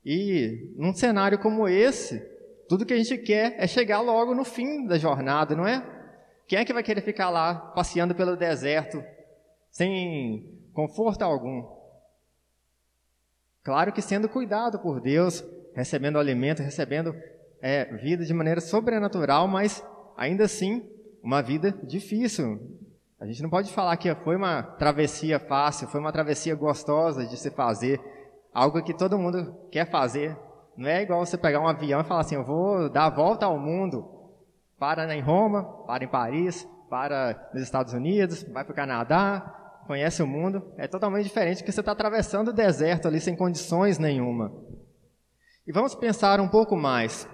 [0.04, 2.20] E num cenário como esse,
[2.68, 5.86] tudo que a gente quer é chegar logo no fim da jornada, não é?
[6.48, 9.04] Quem é que vai querer ficar lá passeando pelo deserto
[9.70, 11.64] sem conforto algum?
[13.64, 15.44] Claro que sendo cuidado por Deus,
[15.76, 17.16] recebendo alimento, recebendo
[17.62, 19.86] é, vida de maneira sobrenatural, mas
[20.18, 20.90] ainda assim
[21.24, 22.60] uma vida difícil,
[23.20, 27.36] a gente não pode falar que foi uma travessia fácil, foi uma travessia gostosa de
[27.38, 28.00] se fazer,
[28.54, 30.38] algo que todo mundo quer fazer.
[30.78, 33.46] Não é igual você pegar um avião e falar assim, eu vou dar a volta
[33.46, 34.08] ao mundo.
[34.78, 40.24] Para em Roma, para em Paris, para nos Estados Unidos, vai para o Canadá, conhece
[40.24, 40.72] o mundo.
[40.78, 44.54] É totalmente diferente que você está atravessando o deserto ali sem condições nenhuma.
[45.68, 47.28] E vamos pensar um pouco mais.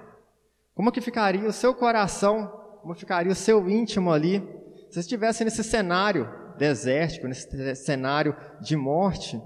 [0.74, 4.48] Como que ficaria o seu coração, como ficaria o seu íntimo ali
[4.92, 9.42] se estivesse nesse cenário desértico, nesse cenário de morte,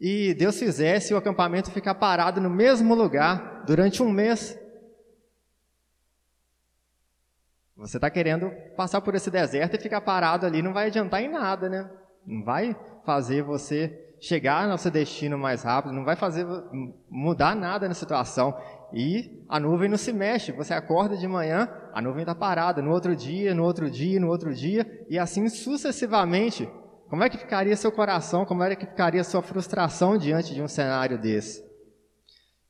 [0.00, 4.56] e Deus fizesse o acampamento ficar parado no mesmo lugar durante um mês,
[7.76, 11.28] você está querendo passar por esse deserto e ficar parado ali, não vai adiantar em
[11.28, 11.90] nada, né?
[12.24, 16.46] Não vai fazer você chegar no seu destino mais rápido, não vai fazer
[17.10, 18.56] mudar nada na situação.
[18.94, 20.52] E a nuvem não se mexe.
[20.52, 22.82] Você acorda de manhã, a nuvem está parada.
[22.82, 26.68] No outro dia, no outro dia, no outro dia, e assim sucessivamente.
[27.08, 28.44] Como é que ficaria seu coração?
[28.44, 31.62] Como é que ficaria sua frustração diante de um cenário desse?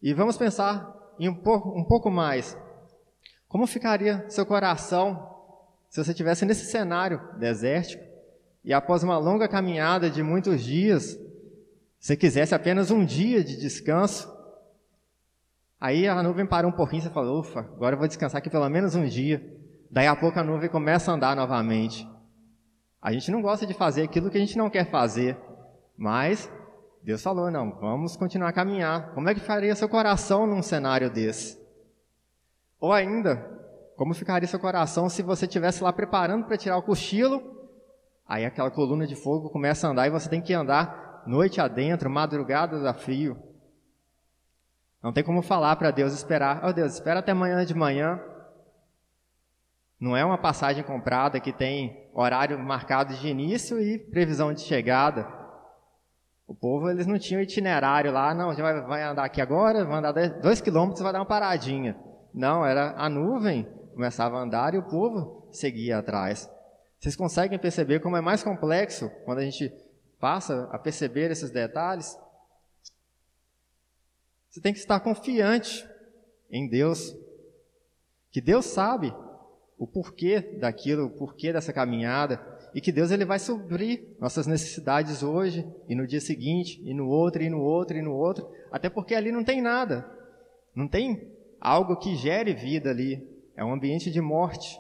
[0.03, 2.57] E vamos pensar em um pouco, um pouco mais.
[3.49, 5.31] Como ficaria seu coração
[5.89, 8.03] se você estivesse nesse cenário desértico
[8.65, 11.19] e após uma longa caminhada de muitos dias,
[12.03, 14.32] Se quisesse apenas um dia de descanso,
[15.83, 18.69] aí a nuvem parou um pouquinho, você falou, ufa, agora eu vou descansar aqui pelo
[18.69, 19.45] menos um dia.
[19.91, 22.09] Daí a pouco a nuvem começa a andar novamente.
[23.03, 25.37] A gente não gosta de fazer aquilo que a gente não quer fazer,
[25.99, 26.49] mas
[27.03, 29.13] Deus falou, não, vamos continuar a caminhar.
[29.13, 31.61] Como é que faria seu coração num cenário desse?
[32.79, 33.37] Ou ainda,
[33.97, 37.43] como ficaria seu coração se você estivesse lá preparando para tirar o cochilo,
[38.25, 42.09] aí aquela coluna de fogo começa a andar e você tem que andar noite adentro,
[42.09, 43.37] madrugada a frio.
[45.03, 48.21] Não tem como falar para Deus esperar, oh Deus, espera até amanhã de manhã.
[49.99, 55.27] Não é uma passagem comprada que tem horário marcado de início e previsão de chegada.
[56.47, 59.99] O povo, eles não tinham itinerário lá, não, já vai, vai andar aqui agora, vai
[59.99, 61.97] andar dois quilômetros, vai dar uma paradinha.
[62.33, 66.51] Não, era a nuvem, começava a andar e o povo seguia atrás.
[66.99, 69.73] Vocês conseguem perceber como é mais complexo quando a gente
[70.21, 72.17] passa a perceber esses detalhes?
[74.53, 75.89] Você tem que estar confiante
[76.51, 77.17] em Deus,
[78.31, 79.11] que Deus sabe
[79.79, 82.39] o porquê daquilo, o porquê dessa caminhada,
[82.75, 87.09] e que Deus ele vai suprir nossas necessidades hoje e no dia seguinte e no
[87.09, 90.07] outro e no outro e no outro, até porque ali não tem nada.
[90.75, 94.79] Não tem algo que gere vida ali, é um ambiente de morte.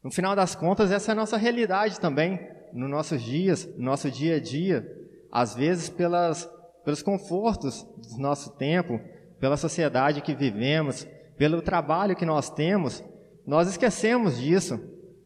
[0.00, 2.38] No final das contas, essa é a nossa realidade também,
[2.72, 4.88] nos nossos dias, no nosso dia a dia,
[5.32, 6.48] às vezes pelas,
[6.84, 9.00] pelos confortos do nosso tempo,
[9.40, 13.02] pela sociedade que vivemos, pelo trabalho que nós temos,
[13.46, 14.78] nós esquecemos disso.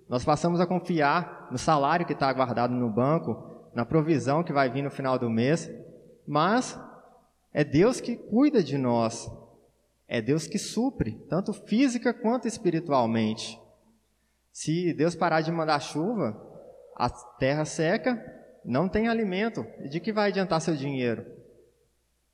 [0.08, 4.70] Nós passamos a confiar no salário que está guardado no banco, na provisão que vai
[4.70, 5.70] vir no final do mês,
[6.26, 6.80] mas
[7.52, 9.30] é Deus que cuida de nós,
[10.06, 13.60] é Deus que supre, tanto física quanto espiritualmente.
[14.50, 16.36] Se Deus parar de mandar chuva,
[16.96, 18.20] a terra seca,
[18.64, 19.64] não tem alimento.
[19.84, 21.24] E de que vai adiantar seu dinheiro?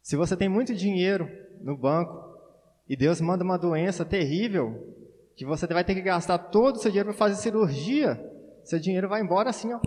[0.05, 1.27] Se você tem muito dinheiro
[1.63, 2.39] no banco
[2.87, 4.95] e Deus manda uma doença terrível,
[5.35, 8.23] que você vai ter que gastar todo o seu dinheiro para fazer cirurgia,
[8.63, 9.81] seu dinheiro vai embora assim, ó,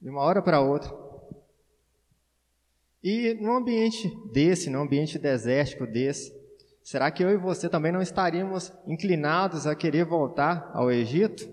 [0.00, 0.96] de uma hora para outra.
[3.02, 6.32] E num ambiente desse, num ambiente desértico desse,
[6.80, 11.52] será que eu e você também não estaríamos inclinados a querer voltar ao Egito?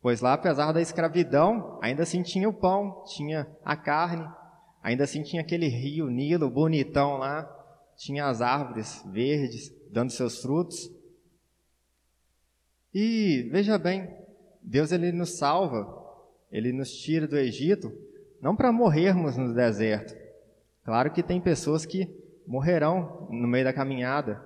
[0.00, 4.28] Pois lá, apesar da escravidão, ainda assim tinha o pão, tinha a carne,
[4.82, 7.44] ainda assim tinha aquele rio Nilo bonitão lá,
[7.96, 10.90] tinha as árvores verdes dando seus frutos.
[12.92, 14.08] E veja bem,
[14.62, 15.86] Deus ele nos salva,
[16.50, 17.92] ele nos tira do Egito,
[18.40, 20.14] não para morrermos no deserto.
[20.84, 22.08] Claro que tem pessoas que
[22.46, 24.42] morrerão no meio da caminhada,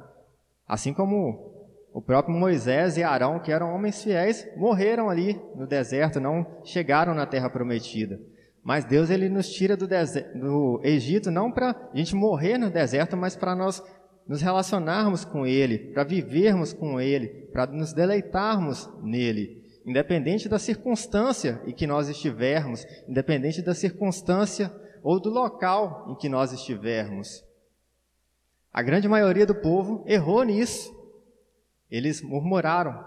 [0.69, 1.57] assim como
[1.93, 7.15] o próprio Moisés e Arão, que eram homens fiéis, morreram ali no deserto, não chegaram
[7.15, 8.21] na terra prometida.
[8.67, 13.17] Mas Deus ele nos tira do, do Egito não para a gente morrer no deserto,
[13.17, 13.81] mas para nós
[14.27, 21.63] nos relacionarmos com Ele, para vivermos com Ele, para nos deleitarmos nele, independente da circunstância
[21.65, 27.45] em que nós estivermos, independente da circunstância ou do local em que nós estivermos.
[28.73, 30.93] A grande maioria do povo errou nisso.
[31.89, 32.99] Eles murmuraram.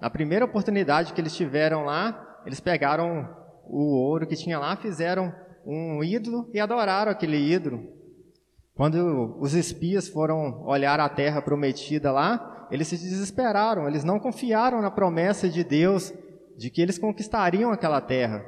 [0.00, 3.36] Na primeira oportunidade que eles tiveram lá, eles pegaram
[3.68, 5.32] o ouro que tinha lá, fizeram
[5.64, 7.86] um ídolo e adoraram aquele ídolo.
[8.74, 14.80] Quando os espias foram olhar a terra prometida lá, eles se desesperaram, eles não confiaram
[14.80, 16.12] na promessa de Deus
[16.56, 18.44] de que eles conquistariam aquela terra.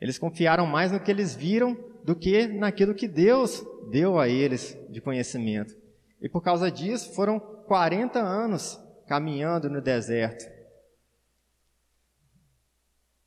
[0.00, 4.76] Eles confiaram mais no que eles viram do que naquilo que Deus deu a eles
[4.90, 5.74] de conhecimento.
[6.20, 10.44] E por causa disso, foram 40 anos caminhando no deserto.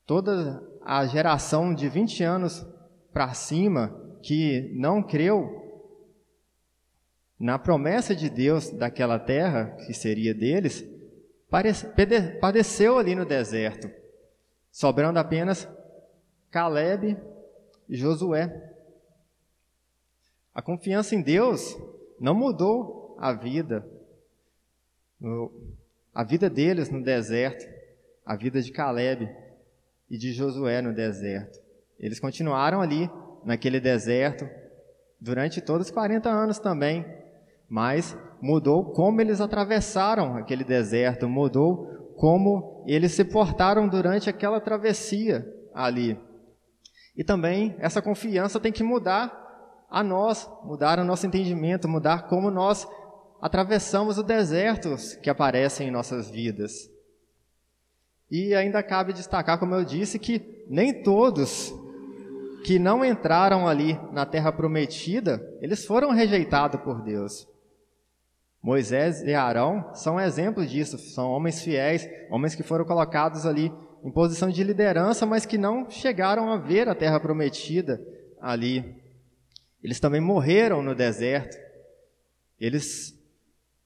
[0.05, 2.65] Toda a geração de 20 anos
[3.11, 5.63] para cima que não creu
[7.39, 10.87] na promessa de Deus daquela terra, que seria deles,
[12.39, 13.89] padeceu ali no deserto,
[14.71, 15.67] sobrando apenas
[16.51, 17.17] Caleb
[17.89, 18.73] e Josué.
[20.53, 21.77] A confiança em Deus
[22.19, 23.85] não mudou a vida,
[26.13, 27.65] a vida deles no deserto,
[28.25, 29.44] a vida de Caleb
[30.09, 31.59] e de Josué no deserto.
[31.99, 33.09] Eles continuaram ali,
[33.43, 34.47] naquele deserto,
[35.19, 37.05] durante todos os 40 anos também,
[37.69, 45.45] mas mudou como eles atravessaram aquele deserto, mudou como eles se portaram durante aquela travessia
[45.73, 46.19] ali.
[47.15, 49.43] E também essa confiança tem que mudar
[49.89, 52.87] a nós, mudar o nosso entendimento, mudar como nós
[53.41, 56.89] atravessamos os desertos que aparecem em nossas vidas.
[58.29, 61.73] E ainda cabe destacar, como eu disse, que nem todos
[62.63, 67.47] que não entraram ali na terra prometida, eles foram rejeitados por Deus.
[68.61, 73.71] Moisés e Arão são exemplos disso, são homens fiéis, homens que foram colocados ali
[74.03, 78.01] em posição de liderança, mas que não chegaram a ver a terra prometida
[78.41, 78.95] ali.
[79.83, 81.55] Eles também morreram no deserto.
[82.59, 83.15] Eles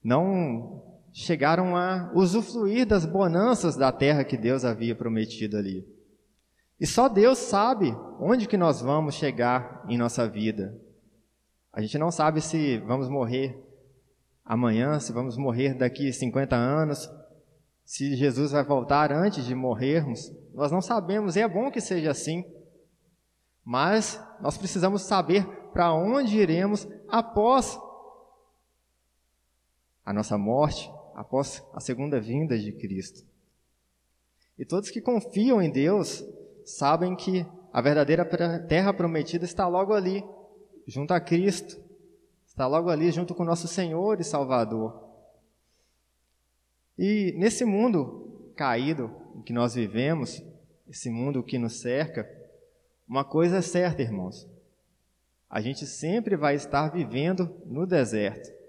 [0.02, 5.86] não chegaram a usufruir das bonanças da terra que Deus havia prometido ali.
[6.78, 10.74] E só Deus sabe onde que nós vamos chegar em nossa vida.
[11.72, 13.62] A gente não sabe se vamos morrer
[14.44, 17.08] amanhã, se vamos morrer daqui 50 anos,
[17.84, 20.32] se Jesus vai voltar antes de morrermos.
[20.54, 22.44] Nós não sabemos, e é bom que seja assim.
[23.64, 27.78] Mas nós precisamos saber para onde iremos após
[30.04, 33.24] a nossa morte, após a segunda vinda de Cristo.
[34.58, 36.24] E todos que confiam em Deus
[36.64, 38.24] sabem que a verdadeira
[38.66, 40.24] terra prometida está logo ali,
[40.86, 41.80] junto a Cristo,
[42.46, 45.08] está logo ali junto com nosso Senhor e Salvador.
[46.98, 50.42] E nesse mundo caído em que nós vivemos,
[50.88, 52.28] esse mundo que nos cerca,
[53.08, 54.46] uma coisa é certa, irmãos:
[55.48, 58.59] a gente sempre vai estar vivendo no deserto.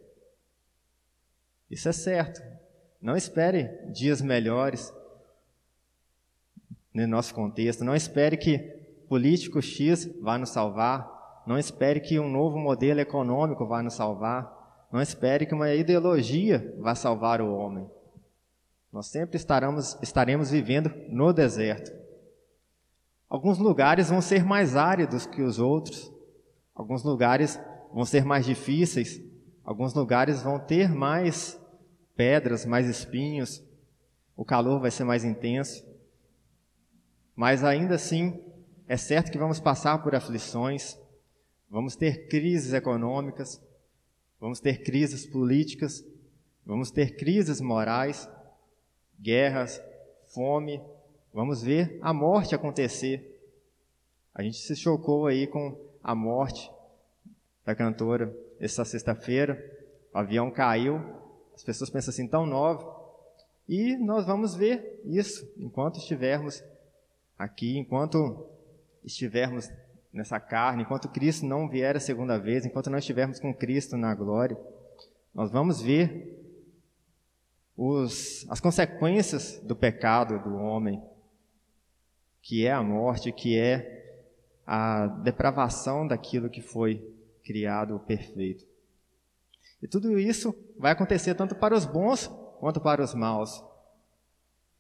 [1.71, 2.43] Isso é certo.
[3.01, 4.93] Não espere dias melhores
[6.93, 7.85] no nosso contexto.
[7.85, 8.59] Não espere que
[9.07, 11.43] político X vá nos salvar.
[11.47, 14.87] Não espere que um novo modelo econômico vá nos salvar.
[14.91, 17.89] Não espere que uma ideologia vá salvar o homem.
[18.91, 21.89] Nós sempre estaremos, estaremos vivendo no deserto.
[23.29, 26.11] Alguns lugares vão ser mais áridos que os outros.
[26.75, 27.57] Alguns lugares
[27.93, 29.21] vão ser mais difíceis.
[29.63, 31.60] Alguns lugares vão ter mais
[32.21, 33.63] pedras, mais espinhos,
[34.35, 35.83] o calor vai ser mais intenso.
[37.35, 38.39] Mas ainda assim,
[38.87, 40.99] é certo que vamos passar por aflições,
[41.67, 43.59] vamos ter crises econômicas,
[44.39, 46.05] vamos ter crises políticas,
[46.63, 48.29] vamos ter crises morais,
[49.19, 49.81] guerras,
[50.27, 50.79] fome,
[51.33, 53.51] vamos ver a morte acontecer.
[54.31, 56.71] A gente se chocou aí com a morte
[57.65, 59.57] da cantora essa sexta-feira.
[60.13, 61.19] O avião caiu,
[61.61, 62.99] as pessoas pensam assim, tão nova.
[63.69, 66.63] E nós vamos ver isso enquanto estivermos
[67.37, 68.47] aqui, enquanto
[69.03, 69.69] estivermos
[70.11, 74.15] nessa carne, enquanto Cristo não vier a segunda vez, enquanto nós estivermos com Cristo na
[74.15, 74.57] glória,
[75.35, 76.35] nós vamos ver
[77.77, 80.99] os, as consequências do pecado do homem,
[82.41, 84.19] que é a morte, que é
[84.65, 87.07] a depravação daquilo que foi
[87.43, 88.70] criado perfeito.
[89.81, 92.27] E tudo isso vai acontecer tanto para os bons
[92.59, 93.63] quanto para os maus.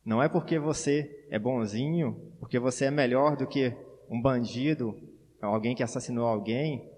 [0.05, 3.75] Não é porque você é bonzinho, porque você é melhor do que
[4.09, 4.99] um bandido,
[5.41, 6.89] alguém que assassinou alguém,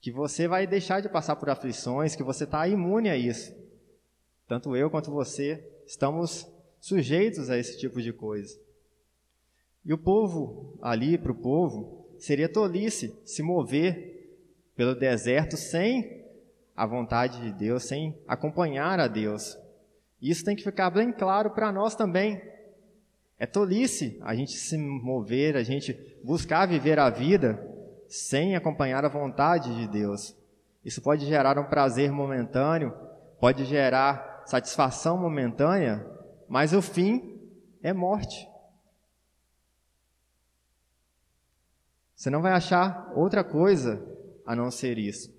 [0.00, 3.54] que você vai deixar de passar por aflições, que você está imune a isso.
[4.46, 6.46] Tanto eu quanto você estamos
[6.80, 8.58] sujeitos a esse tipo de coisa.
[9.84, 14.38] E o povo, ali para o povo, seria tolice se mover
[14.74, 16.25] pelo deserto sem
[16.76, 19.56] a vontade de Deus, sem acompanhar a Deus.
[20.20, 22.40] Isso tem que ficar bem claro para nós também.
[23.38, 27.62] É tolice a gente se mover, a gente buscar viver a vida
[28.08, 30.36] sem acompanhar a vontade de Deus.
[30.84, 32.94] Isso pode gerar um prazer momentâneo,
[33.40, 36.06] pode gerar satisfação momentânea,
[36.48, 37.40] mas o fim
[37.82, 38.48] é morte.
[42.14, 44.02] Você não vai achar outra coisa
[44.46, 45.35] a não ser isso.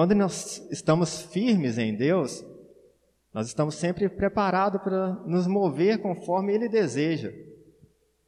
[0.00, 2.42] Quando nós estamos firmes em Deus,
[3.34, 7.30] nós estamos sempre preparados para nos mover conforme Ele deseja.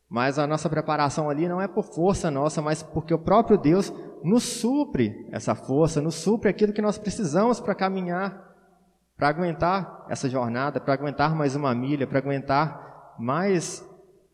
[0.07, 3.91] Mas a nossa preparação ali não é por força nossa, mas porque o próprio Deus
[4.23, 8.55] nos supre essa força, nos supre aquilo que nós precisamos para caminhar,
[9.17, 13.83] para aguentar essa jornada, para aguentar mais uma milha, para aguentar mais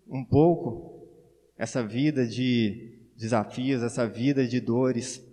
[0.09, 1.07] um pouco
[1.57, 5.28] essa vida de desafios, essa vida de dores.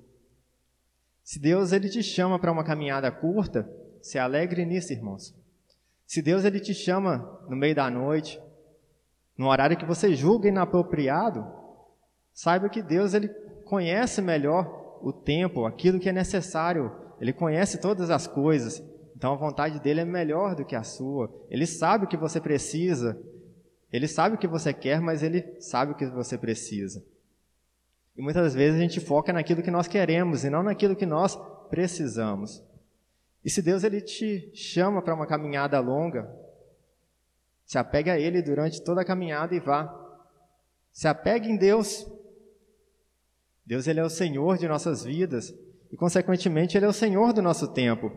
[1.25, 3.67] Se Deus ele te chama para uma caminhada curta,
[3.99, 5.35] se alegre nisso, irmãos.
[6.05, 8.39] Se Deus ele te chama no meio da noite,
[9.35, 11.43] no horário que você julga inapropriado,
[12.31, 13.27] saiba que Deus ele
[13.65, 16.91] conhece melhor o tempo, aquilo que é necessário.
[17.19, 18.83] Ele conhece todas as coisas.
[19.17, 21.33] Então a vontade dele é melhor do que a sua.
[21.49, 23.19] Ele sabe o que você precisa.
[23.91, 27.03] Ele sabe o que você quer, mas ele sabe o que você precisa.
[28.15, 31.35] E muitas vezes a gente foca naquilo que nós queremos e não naquilo que nós
[31.69, 32.63] precisamos.
[33.43, 36.27] E se Deus ele te chama para uma caminhada longa,
[37.65, 39.93] se apegue a Ele durante toda a caminhada e vá.
[40.91, 42.07] Se apegue em Deus.
[43.65, 45.53] Deus ele é o Senhor de nossas vidas
[45.91, 48.11] e, consequentemente, Ele é o Senhor do nosso tempo.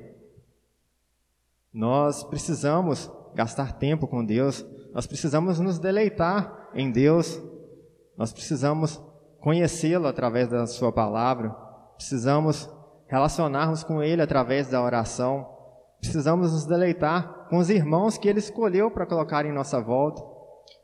[1.72, 7.40] Nós precisamos gastar tempo com Deus, nós precisamos nos deleitar em Deus,
[8.16, 9.00] nós precisamos
[9.48, 11.48] conhecê-lo através da Sua palavra,
[11.96, 12.68] precisamos
[13.06, 15.48] relacionarmos com Ele através da oração,
[15.98, 20.22] precisamos nos deleitar com os irmãos que Ele escolheu para colocar em nossa volta,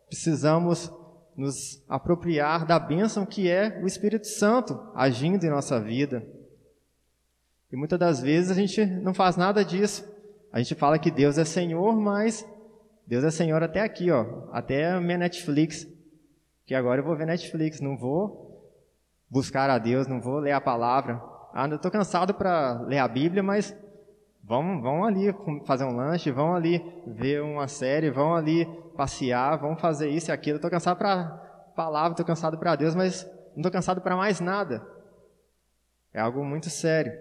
[0.08, 0.90] precisamos
[1.36, 6.26] nos apropriar da bênção que é o Espírito Santo agindo em nossa vida.
[7.70, 10.10] E muitas das vezes a gente não faz nada disso.
[10.50, 12.48] A gente fala que Deus é Senhor, mas
[13.06, 15.86] Deus é Senhor até aqui, ó, até minha Netflix.
[16.64, 18.43] Que agora eu vou ver Netflix, não vou
[19.30, 21.22] buscar a Deus, não vou ler a palavra.
[21.52, 23.76] Ah, eu estou cansado para ler a Bíblia, mas
[24.42, 28.66] vamos, vamos ali fazer um lanche, vamos ali ver uma série, vamos ali
[28.96, 30.56] passear, vamos fazer isso e aquilo.
[30.56, 31.42] Estou cansado para
[31.74, 34.86] palavra, estou cansado para Deus, mas não estou cansado para mais nada.
[36.12, 37.12] É algo muito sério.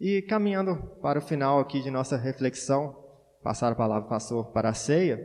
[0.00, 2.96] E caminhando para o final aqui de nossa reflexão,
[3.42, 5.24] passar a palavra pastor para a ceia,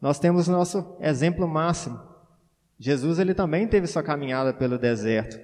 [0.00, 2.13] nós temos o nosso exemplo máximo.
[2.78, 5.38] Jesus ele também teve sua caminhada pelo deserto.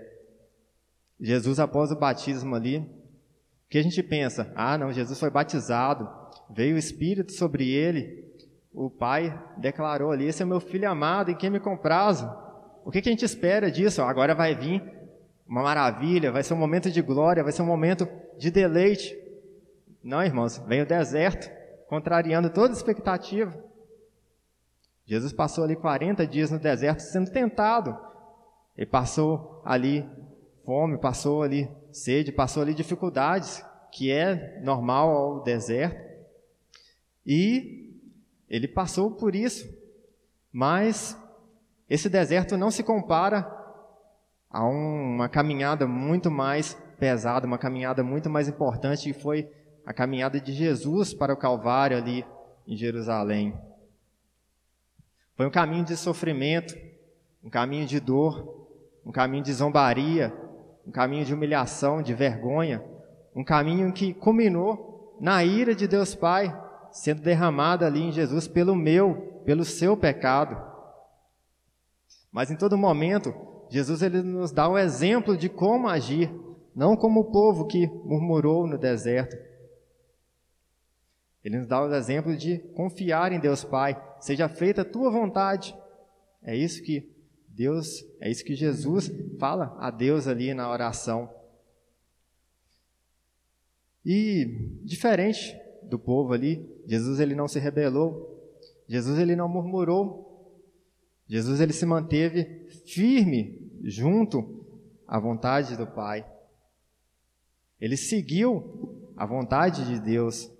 [1.20, 2.88] Jesus após o batismo ali,
[3.68, 4.52] que a gente pensa?
[4.56, 6.08] Ah, não, Jesus foi batizado,
[6.50, 8.30] veio o Espírito sobre ele,
[8.72, 12.30] o Pai declarou ali: Esse é meu filho amado em quem me comprazo.
[12.84, 14.02] O que, que a gente espera disso?
[14.02, 14.82] Agora vai vir
[15.46, 18.08] uma maravilha, vai ser um momento de glória, vai ser um momento
[18.38, 19.16] de deleite.
[20.02, 21.50] Não, irmãos, vem o deserto,
[21.88, 23.52] contrariando toda expectativa.
[25.10, 27.98] Jesus passou ali 40 dias no deserto sendo tentado.
[28.76, 30.08] Ele passou ali
[30.64, 36.00] fome, passou ali sede, passou ali dificuldades, que é normal ao deserto.
[37.26, 37.92] E
[38.48, 39.68] ele passou por isso.
[40.52, 41.20] Mas
[41.88, 43.50] esse deserto não se compara
[44.48, 49.50] a uma caminhada muito mais pesada, uma caminhada muito mais importante, que foi
[49.84, 52.24] a caminhada de Jesus para o Calvário ali
[52.64, 53.69] em Jerusalém.
[55.40, 56.76] Foi um caminho de sofrimento,
[57.42, 58.68] um caminho de dor,
[59.06, 60.30] um caminho de zombaria,
[60.86, 62.84] um caminho de humilhação, de vergonha,
[63.34, 66.54] um caminho que culminou na ira de Deus Pai
[66.92, 70.62] sendo derramada ali em Jesus pelo meu, pelo seu pecado.
[72.30, 73.34] Mas em todo momento,
[73.70, 76.30] Jesus ele nos dá o exemplo de como agir,
[76.76, 79.38] não como o povo que murmurou no deserto.
[81.42, 85.76] Ele nos dá o exemplo de confiar em Deus Pai, seja feita a tua vontade.
[86.42, 87.10] É isso que
[87.48, 91.28] Deus, é isso que Jesus fala a Deus ali na oração.
[94.04, 94.44] E
[94.82, 98.38] diferente do povo ali, Jesus ele não se rebelou,
[98.88, 100.30] Jesus ele não murmurou,
[101.26, 104.64] Jesus ele se manteve firme junto
[105.06, 106.26] à vontade do Pai.
[107.80, 110.50] Ele seguiu a vontade de Deus.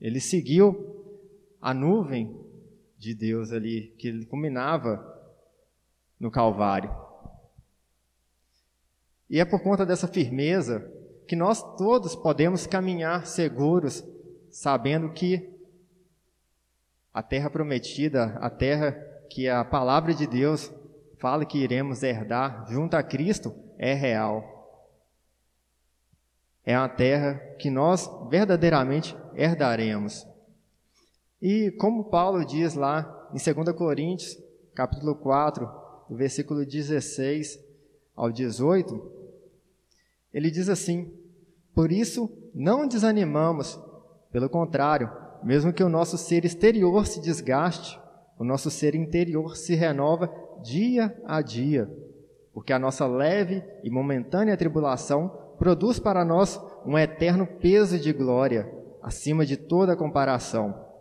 [0.00, 1.04] Ele seguiu
[1.60, 2.34] a nuvem
[3.04, 5.04] de Deus ali que culminava
[6.18, 6.94] no Calvário.
[9.28, 10.90] E é por conta dessa firmeza
[11.28, 14.02] que nós todos podemos caminhar seguros,
[14.50, 15.52] sabendo que
[17.12, 18.92] a terra prometida, a terra
[19.30, 20.72] que a palavra de Deus
[21.18, 24.50] fala que iremos herdar junto a Cristo é real.
[26.64, 30.26] É a terra que nós verdadeiramente herdaremos.
[31.46, 34.42] E como Paulo diz lá em 2 Coríntios,
[34.74, 35.68] capítulo 4,
[36.08, 37.62] do versículo 16
[38.16, 39.12] ao 18,
[40.32, 41.12] ele diz assim:
[41.74, 43.78] Por isso não desanimamos,
[44.32, 48.00] pelo contrário, mesmo que o nosso ser exterior se desgaste,
[48.38, 51.94] o nosso ser interior se renova dia a dia,
[52.54, 55.28] porque a nossa leve e momentânea tribulação
[55.58, 58.66] produz para nós um eterno peso de glória,
[59.02, 60.93] acima de toda comparação,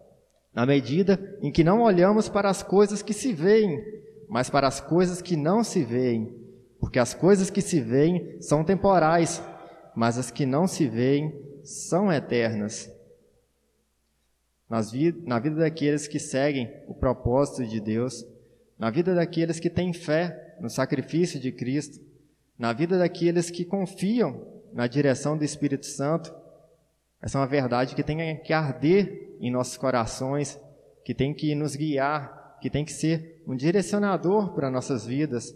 [0.53, 3.83] na medida em que não olhamos para as coisas que se veem,
[4.29, 6.35] mas para as coisas que não se veem,
[6.79, 9.41] porque as coisas que se veem são temporais,
[9.95, 11.33] mas as que não se veem
[11.63, 12.91] são eternas
[15.25, 18.25] na vida daqueles que seguem o propósito de Deus,
[18.77, 22.03] na vida daqueles que têm fé no sacrifício de Cristo,
[22.57, 26.33] na vida daqueles que confiam na direção do Espírito Santo.
[27.23, 30.59] Essa é uma verdade que tem que arder em nossos corações,
[31.05, 35.55] que tem que nos guiar, que tem que ser um direcionador para nossas vidas.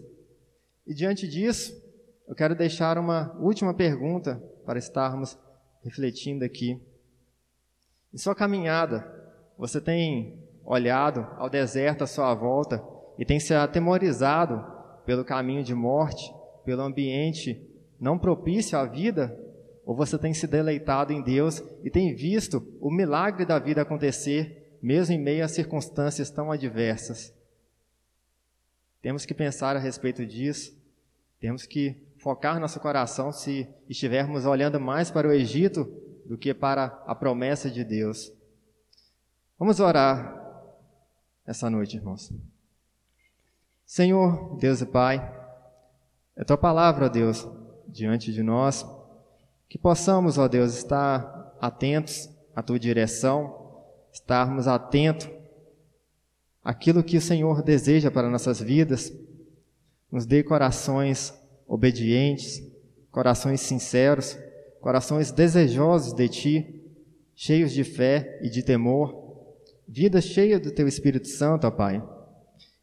[0.86, 1.78] E diante disso,
[2.26, 5.38] eu quero deixar uma última pergunta para estarmos
[5.84, 6.80] refletindo aqui.
[8.14, 9.06] Em sua caminhada,
[9.58, 12.82] você tem olhado ao deserto à sua volta
[13.18, 14.64] e tem se atemorizado
[15.04, 16.32] pelo caminho de morte,
[16.64, 17.62] pelo ambiente
[18.00, 19.38] não propício à vida,
[19.88, 24.76] ou você tem se deleitado em Deus e tem visto o milagre da vida acontecer,
[24.82, 27.34] mesmo em meio a circunstâncias tão adversas.
[29.00, 30.78] Temos que pensar a respeito disso,
[31.40, 35.90] temos que focar nosso coração se estivermos olhando mais para o Egito
[36.26, 38.30] do que para a promessa de Deus.
[39.58, 40.38] Vamos orar
[41.46, 42.30] essa noite, irmãos.
[43.86, 45.16] Senhor, Deus e Pai,
[46.36, 47.48] é tua palavra, Deus,
[47.88, 48.84] diante de nós,
[49.68, 55.28] que possamos, ó Deus, estar atentos à tua direção, estarmos atentos
[56.64, 59.12] àquilo que o Senhor deseja para nossas vidas.
[60.10, 61.34] Nos dê corações
[61.66, 62.62] obedientes,
[63.10, 64.38] corações sinceros,
[64.80, 66.82] corações desejosos de Ti,
[67.34, 69.44] cheios de fé e de temor,
[69.86, 72.02] vida cheia do Teu Espírito Santo, ó Pai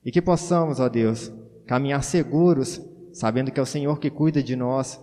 [0.06, 1.34] e que possamos, ó Deus,
[1.66, 2.80] caminhar seguros,
[3.12, 5.02] sabendo que é o Senhor que cuida de nós,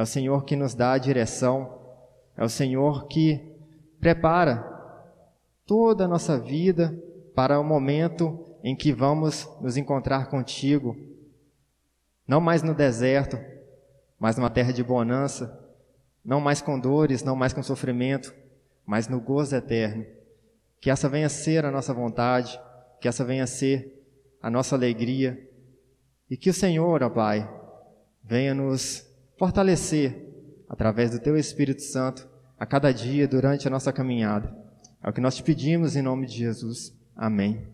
[0.00, 1.78] é o Senhor que nos dá a direção,
[2.34, 3.54] é o Senhor que
[4.00, 4.64] prepara
[5.66, 6.98] toda a nossa vida
[7.34, 10.96] para o momento em que vamos nos encontrar contigo,
[12.26, 13.38] não mais no deserto,
[14.18, 15.54] mas numa terra de bonança,
[16.24, 18.34] não mais com dores, não mais com sofrimento,
[18.86, 20.06] mas no gozo eterno.
[20.80, 22.58] Que essa venha ser a nossa vontade,
[23.02, 24.02] que essa venha ser
[24.40, 25.46] a nossa alegria.
[26.30, 27.46] E que o Senhor, ó Pai,
[28.24, 29.09] venha nos
[29.40, 30.28] fortalecer
[30.68, 32.28] através do Teu Espírito Santo
[32.58, 34.54] a cada dia durante a nossa caminhada.
[35.02, 36.94] É o que nós te pedimos em nome de Jesus.
[37.16, 37.66] Amém.